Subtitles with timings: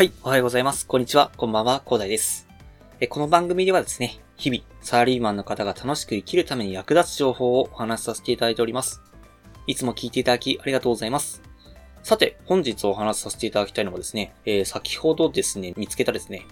[0.00, 0.86] はい、おはようございます。
[0.86, 2.48] こんにちは、こんばんは、広大です。
[3.00, 9.02] えこの番組ではですね、日々、サラリーマンの方が楽しく生きるために役立つ情報をお話しさせていただいております。
[9.66, 11.42] いつも聞いていただきありがとうございます。
[12.02, 16.46] さて、本日お話しさせていただきたいのはですね、えー、先ほどですね、見つけたですね、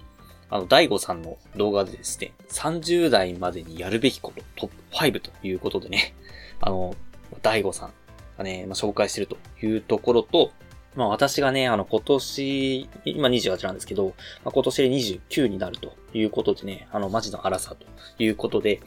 [0.50, 6.14] あの、大悟さんの動画でですね、30代までにやるべきことトップ5ということでね、
[6.60, 6.94] あの、
[7.40, 7.92] 大悟さん
[8.36, 10.52] がね、まあ、紹介してるというところと、
[10.94, 17.86] まあ私がね、あの今年、今28なんですけど、まあ、今年で29になるということでね、あのマジの荒さと
[18.22, 18.80] いうことで、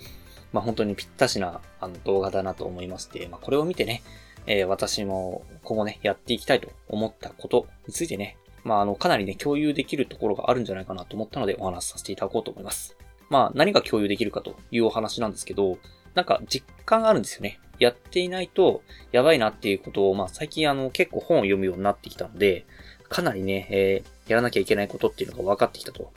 [0.51, 4.03] まあ本当にぴったしなあの動画だなと思いまして、まあこれを見てね、
[4.47, 12.97] えー、私も今後ね、やっていきたいと思ったことについてね、まああのかなりね、共有できるところがあるんじゃないかなと思ったのでお話しさせていただこうと思います。
[13.29, 15.77] まあ何が共有できるかというお話なんですけど、
[16.15, 17.59] なんか実感があるんですよね。
[17.81, 22.65] やっていないとやばいなっていうことを、まあ最近あの結構本を読むようになってきたので、
[23.09, 26.13] かなりね、えー、やらなきゃいけないことっていうのが分かってきたと。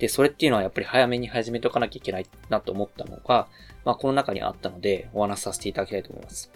[0.00, 3.46] で、それっていうのはやっぱり早めに始めておかなきゃいけないなと思ったのが、
[3.84, 6.50] まあこの中にあったのでお話しさせていただきたいと思います。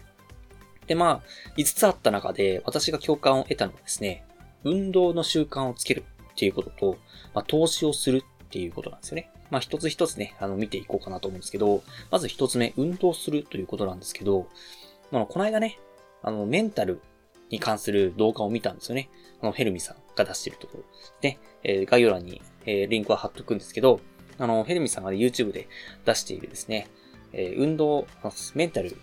[0.89, 1.23] で、まあ、
[1.57, 4.25] 5つあった中で私が共感を得たのはですね、
[4.65, 6.99] 運動の習慣をつけるっていうことと、
[7.35, 9.31] まあ、投資をするっていうことなんですよね。
[9.51, 14.49] まあ一つ一つね、あの見ていこうかなと思うんですけど、まず一つ目、運動するということなんですけど、
[15.11, 15.79] まあ、この間ね、
[16.23, 17.01] あの、メンタル
[17.51, 19.09] に関する動画を見たんですよね。
[19.41, 20.85] あの、ヘルミさんが出してるところ。
[21.21, 24.01] で、えー、概要欄に、えー、リンクは貼っとくんですけど、
[24.39, 25.69] あの、ヘルミさんが、ね、YouTube で
[26.05, 26.89] 出しているですね、
[27.33, 28.07] えー、運動、
[28.55, 28.97] メンタル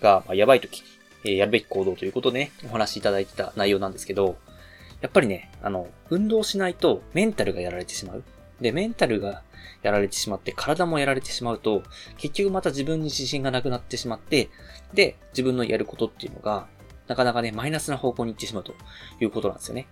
[0.00, 0.82] がやばい時、
[1.24, 4.36] えー、やるべき行動ということでね、お話しいただいてた内容なんですけど、
[5.00, 8.24] やっぱりね、あの、運動しないとメンタルがやられてしまう。
[8.60, 9.42] で、メンタルが
[9.82, 11.82] やられてしまって、体もやられてしまうと、
[12.16, 14.50] 結局また自分に自信がなくなってしまって、
[14.94, 16.66] で、自分のやることっていうのが、
[17.06, 18.74] なかなかね、マイナスな方向に行ってしまうと
[19.20, 19.86] いうことなんですよね。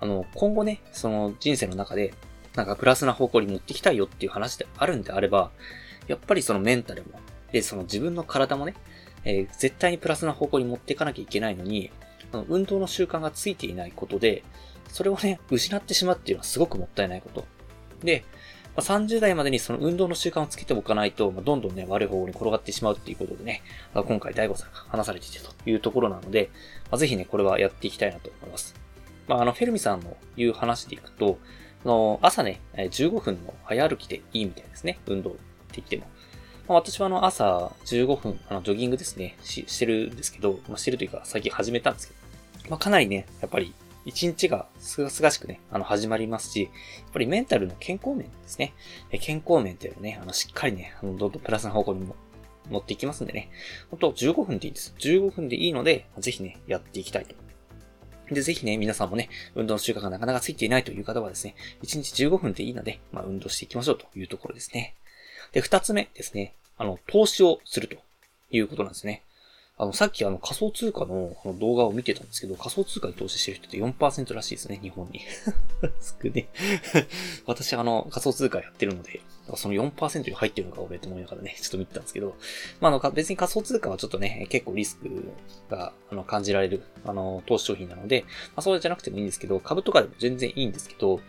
[0.00, 2.14] あの、今後ね、その人生の中で、
[2.54, 5.50] なんかプラスな方向に持ってきたいよっていう話であるんであれば、
[6.06, 7.20] やっぱりそのメンタルも、
[7.52, 8.74] で、その自分の体もね、
[9.24, 11.90] えー、絶対にプラスな方向に持っていかなきゃいけないのに、
[12.32, 14.42] あの運動の習慣がついていないことで、
[14.88, 17.44] それをね、失ってしまうっていうのはすごくもったいないこと。
[18.04, 18.24] で、
[18.76, 23.62] まあ、30代までにその運動の習慣をつけておかないと、まあ、どんどんね、悪い方向に転がってしまうっていうことでね、
[23.94, 26.50] まあ、今回大悟さんが話されていたというところなので、
[26.90, 28.74] まあ、ぜひね、これはやっていきたいなと思います。
[29.28, 31.38] まあ、あの、フェルミさんの言う話でいくと、
[31.84, 35.40] の、朝ね、15分の早歩きでいいみたいですね、運動って
[35.76, 36.04] 言っても。
[36.68, 42.14] まあ、私はあの、朝15分、あの、ジョギングですね、し、してるんですけど、まあ、してるというか、最近始めたんですけ
[42.64, 43.74] ど、まあ、かなりね、やっぱり
[44.04, 46.68] 一日がすがすがしくね、あの、始まりますし、や
[47.08, 48.74] っぱりメンタルの健康面ですね。
[49.20, 52.16] 健康面っていうのね、あの、しっかりね、あの、どんどんプラスな方向にも
[52.70, 53.50] 持っていきますんでね。
[53.90, 54.94] ほんと、15分でいいです。
[54.98, 57.34] 15分でいいので、ぜひね、やっていきたいと。
[58.34, 64.94] で、ぜひね、皆さんもね、運動の習慣がなかなかついていないという方はですね、1日15分でいいので、まあ、運動していきましょうというところですね。
[65.52, 67.96] で、二つ目ですね、あの、投資をすると
[68.50, 69.22] いうことなんですね。
[69.78, 75.20] あの、さっきあの仮想通貨の動画を見てたんですけど、仮想通貨に投資してる人って4%らしいですね、日本に。
[76.22, 76.48] 少ね。
[77.46, 79.20] 私あの仮想通貨やってるので、
[79.56, 82.36] その4%に入ってるのか俺と思いながらね、ちょっと見てたんですけど、
[82.80, 85.32] まあ、あの、別に仮想通貨はちょっとね、結構リスク
[85.70, 91.20] が、あの、感じられる、あの、投資商品なので、まあ、そうじゃなくてもいいんですけど、株とかでも全然いいんですけど、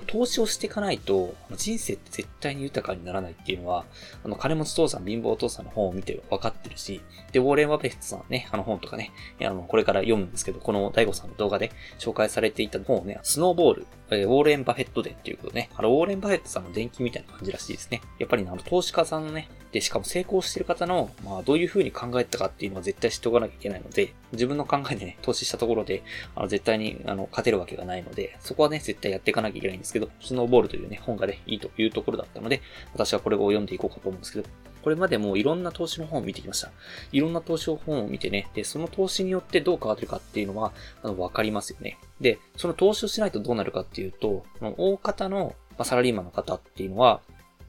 [0.00, 3.84] 投資をしていかないと、人生って絶対に豊かにならないっていうのは、
[4.24, 7.00] あの、金持ち父さん、貧乏父さんの本を見て分かってるし、
[7.32, 18.02] で、ウォーレン・バフェットさんね、あの本とかね、あの、これから読むんですけど、この大悟さんの動画で紹介されていた本をね、スノーボール、え、ウォーレン・バフェット伝っていうことね、あの、ウォーレン・バフェットさんの電気みたいな感じらしいですね。
[18.18, 26.04] やっぱりね、あの、投資家さんのね、で、しかも成功してる方の、まあ、どういう風に考えたかっていうのは絶対知っておかなきゃいけないので、自分の考えでね、投資したところで、
[26.36, 34.48] あの、絶対に、あの、勝てるわけがないので、そこはね、絶対やっていかなきゃいけないんですけど、スノーボールというね、本がね、いいというところだったので、私はこれを読んでいこうかと思うんですけど、
[34.82, 36.70] これまでもいろんな投資の本を見てきました。
[37.12, 40.72] いろんな投資の本を見てね、で、その投資によってどう変わってるかっていうのは、
[41.02, 41.98] あの、わかりますよね。
[42.20, 47.20] で、その投資をしないとどうなるかっていうと、の大方の、まあ、サラリーマンの方っていうのは、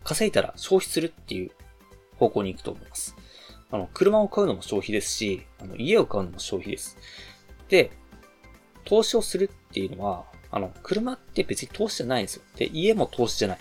[0.04, 1.52] 稼いだら消費するっていう
[2.18, 3.16] 方向に行くと思います。
[3.72, 6.98] あの、車を買うのも消費ですし、あの、家を買うのも消費です。
[7.70, 7.92] で、
[8.86, 12.42] 投資をするっていうのは、あの、車って別に投資じゃないんですよ。
[12.56, 13.58] で、家も投資じゃない。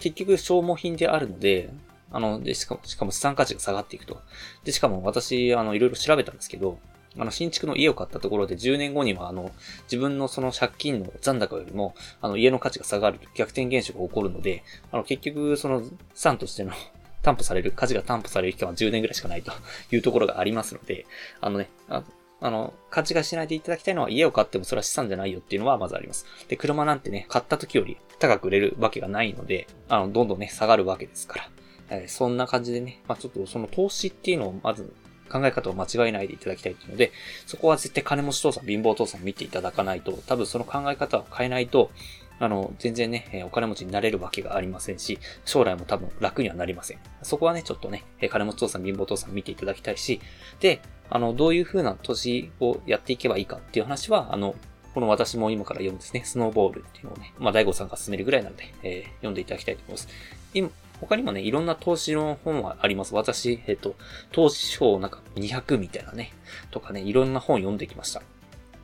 [0.00, 1.68] 結局消耗品であるので、
[2.10, 4.18] あの、で、しかも、しかも資産価値が下がっていくと。
[4.64, 6.78] で、しかも私、あの、いろいろ調べたんですけど、
[7.18, 9.52] あの、新築の家を買ったところで10年後には、あの、
[9.84, 16.72] 自分のその借金の残高よりも、あの、家の価値が下がる逆転現象が起こるので、あの、結局、その、資産としての
[17.20, 19.52] 担保される、価値が担保される期間は10年ぐらいしかないと
[19.90, 21.04] いうところがありますので、
[21.42, 22.02] あのね、あ
[22.42, 26.26] あの、勘違いしないでいただきたいのは家を買ってもそれは資産じゃないよっていうのはまずあります。
[26.48, 31.50] で、車なんてね、買った時より高く売れるわけがないので、あの、どんどんね、下がるわけですから。
[31.90, 34.92] えー、そんな感じでね、まあちょっとその投資っていうのをまず
[35.32, 37.12] 考え方を間違えないでいただきたいっていうので、
[37.46, 41.90] そこは絶対金持ち父さん、貧乏父さん見ていただかないと、多分その考え方を変えないと、
[42.38, 46.98] あの、全然ね、お金持ちになれるわけがありませんし、将来も多分楽にはなりません。
[47.22, 50.20] そこはね、ちょっとね、金持ち父さん、貧乏父さん見ていただきたいし、
[50.60, 54.56] で、あの、どういう風な投資をやっていけばいいかっていう話は、あの、
[54.94, 60.08] この私も今から読むですね、スノーボールっていうのをね、まあ、大悟さんが進めるぐらいなので、えー、読んでいただきたいと思います。
[60.52, 60.70] 今、
[61.02, 63.12] 他にもね、いろんな投資の本はあります。
[63.12, 63.96] 私、えっと、
[64.30, 66.32] 投資法なんか200みたいなね、
[66.70, 68.22] とかね、いろんな本読んできました。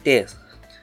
[0.02, 0.26] で、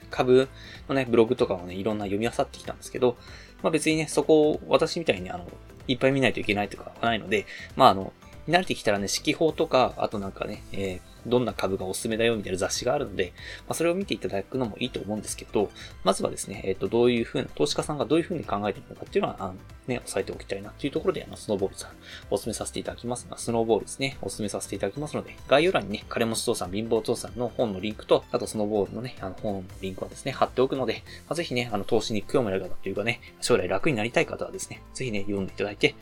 [0.09, 0.47] 株
[0.87, 3.17] のね、ブログとかもね、いろんな読み漁ってきたんですけど、
[3.61, 5.45] まあ別にね、そこを私みたいにあの、
[5.89, 7.45] いっぱい見ないといけないとかはないので、
[7.75, 8.13] まああの、
[8.47, 13.33] 慣れてきたらね、指揮法とか、あとなんかね、えー、どんな株がおすすめだよみたいな雑誌があるので、
[13.68, 15.69] まあ、それを見ていただくのもいいと思うんですけど、
[16.04, 19.56] まずはですね、えっ、ー、と、どういうふうな、投資家さんがどういうふうに考えているのかっていうのは、あの
[19.88, 21.92] ね、押さえておきたいなっていうところで、あの、スノーボールさん、
[22.30, 23.27] お勧めさせていただきます。
[23.30, 35.95] が、スノーボールですね、お勧めさせていただきますので、概要欄にね、金持ち父さん、貧乏父さんの本のリンクと、あとスノーボールのね、あの、本のリンクはですね、貼っておくので、まあ、ぜひね、あの、投資に興味ある方っていうかね、将来楽になりたい方はですね、ぜひね、読んでいただいて、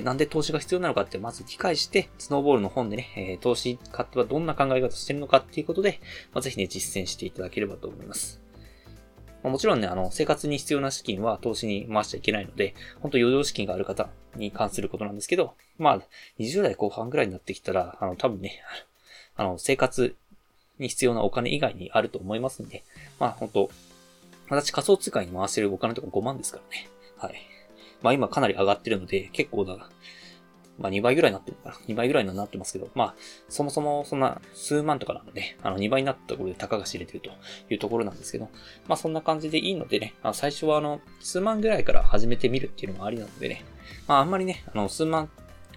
[0.00, 6.00] なんで投資が必要なのかってまず理解して、スノーボールの本でね、えー、投資家ってはどんな考え方してるのかっていうことで、
[6.32, 8.40] まあ、ぜひね、実践していただければと思います。
[9.42, 16.00] まあ、もちろんね、あの、生活に必要な資金は投資に回しちゃいけないので、本当余剰資金がある方に関することなんですけど、まあ、
[16.38, 18.62] 20代後半ぐらいになってきたら、あの、多分ね、
[19.36, 20.14] あの、生活
[20.78, 22.84] に必要なお金以外にあると思いますんで、
[23.18, 23.70] まあ、本当
[24.48, 26.88] 私仮想通貨に回してるお金とか5万ですからね。
[27.16, 27.34] はい。
[28.02, 29.76] まあ今かなり上がってるので、結構だ、
[30.78, 33.14] まあ2倍ぐらいになってるのかな ?2 倍ぐらいになってますけど、まあ、
[33.48, 37.30] そもそもそんな数万とかなので、あの2倍になったところで高が知れてると
[37.70, 38.48] いうところなんですけど、
[38.88, 43.64] まあそんな感じでいいのでね、あ最初はあの、数万ぐらいから始めてみるっていうのもありなのでね、
[44.08, 45.30] まああんまりね、あの、数万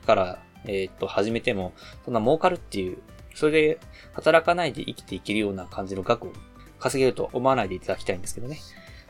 [0.05, 1.73] から、えー、っと、始めても、
[2.05, 2.97] そんな儲かるっていう、
[3.35, 3.79] それで
[4.13, 6.33] 働かないで生きていけるような感じの額を
[6.79, 8.59] 稼げるとは思わないでいただきたいんですけどね。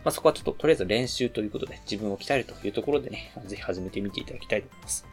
[0.05, 5.05] まあ、そこはちょっととりあえず練習ということで自分を鍛えるというところでね、ぜひ始めてみていただきたいと思います。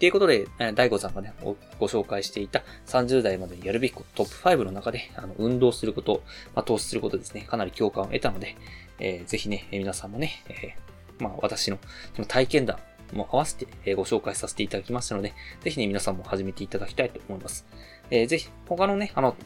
[0.00, 1.32] ということで、大悟さんがね、
[1.78, 6.24] ご紹介していた30代までにやるべきトップ5の中で、あの、運動すること、
[6.56, 8.56] まあ、投資することですね、かなり共感を得たので、
[8.98, 11.78] えー、ぜひね、皆さんもね、えー、まあ、私の
[12.26, 12.78] 体験談
[13.12, 17.64] も合わせてご紹介させていただきましたので、ぜひね、皆さんも始めていただきたいと思います。
[18.10, 19.36] えー、ぜひ、他のね、あの、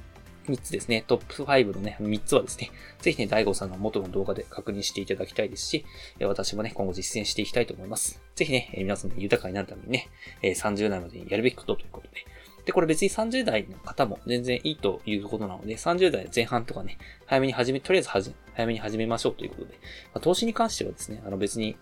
[0.47, 2.71] 3つですね、トップ5のね、3つはですね、
[3.01, 5.85] ぜひね、大悟さんの元の動画で確認していただきたいですし、
[6.21, 8.21] 私もね、今後実践していきたいと思います。
[8.35, 10.09] ぜひね、皆さんで豊かになるためにね、
[10.43, 12.25] 30代までにやるべきことということで、
[12.67, 19.75] で、これ別に30代の方も全然いいということなので、30代前半とかね、早めに始め、とりあえずはじ、早めに始めましょうということで、
[20.13, 21.77] まあ、投資に関してはですね、あの別に、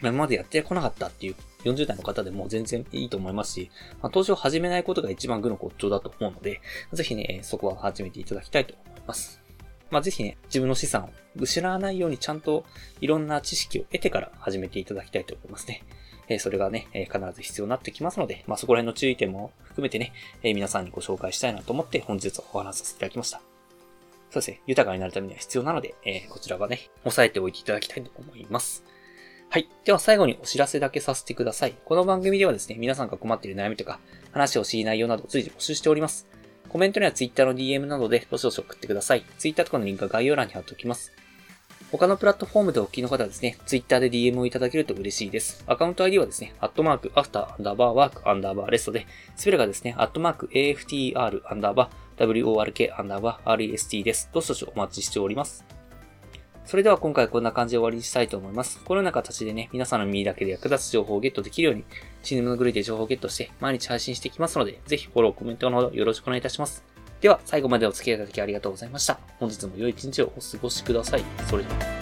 [0.00, 3.70] 今までやってこなかったっていう40代の方でも全然いいと思いますし、
[4.02, 6.60] まあ、投資を始めないことが一番具の骨頂だと思うので、
[6.92, 9.42] ぜひね、そこは始めていただきたいと思います。
[9.90, 12.64] まあ、ぜひね、自分の資産を失わないようにちゃんと
[13.00, 15.82] いろんな知識を得てから始めていただきたいと思いますね。
[16.28, 23.38] えそれがね、え必ず必要になってきますので、まあ、そこら辺の注意点も含めてね、え皆さんにご紹介したいなと思って本日はお話しさせていただきました。
[24.30, 28.84] そうですね、豊かになるためには必要なので、えこちらはね、押さえておいていただきたいと思います。
[29.52, 29.68] はい。
[29.84, 31.74] では最後にお知らせだけさせてください。
[31.84, 33.98] この番組ではですね、皆さんが困っている悩みとか、
[34.30, 36.28] 話を知り内容など随時募集しております。
[36.68, 39.24] コメントには Twitter の DM などでどしどし送ってください。
[39.38, 41.10] Twitter とかのリンクは概要欄に貼っておきます。
[41.90, 45.64] 他のプラットフォームでお聞きの方はですね、Twitter で DM をいただけると嬉しいです。
[45.66, 54.30] アカウント ID はですね、アットマーク、アフター、アンダーバー、ワーク、アンダーバー、レストで、スペルがですね、アットマーク、AFTR、アンダーバー、WORK、アンダーバー、REST です。
[54.32, 55.79] どしどしお待ちしております。
[56.70, 58.78] それでは今回こんな感じで終わりにしたいと思います。
[58.84, 61.84] このような形でね、皆さんの耳だけで役立つ情報をゲットできるように、
[62.22, 66.84] チームのグルーで情報をゲットして毎日配信していきますので、ぜひフォロー、コメントのほどよろしくお願いいたします。
[67.20, 69.18] では、最後までお付き合いいただきありがとうございました。
[69.40, 71.24] 本日も良い一日をお過ごしください。
[71.48, 71.99] それでは。